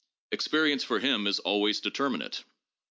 [0.31, 2.43] Experience for him is always determinate.